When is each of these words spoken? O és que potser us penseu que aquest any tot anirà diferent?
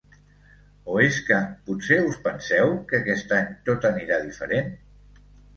O 0.93 0.95
és 1.01 1.19
que 1.27 1.41
potser 1.67 1.99
us 2.07 2.17
penseu 2.29 2.73
que 2.93 2.97
aquest 3.03 3.37
any 3.41 3.55
tot 3.69 3.87
anirà 3.91 4.21
diferent? 4.25 4.77